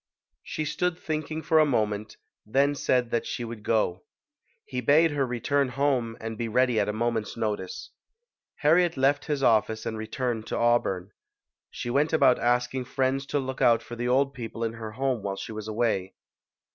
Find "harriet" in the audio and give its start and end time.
8.55-8.97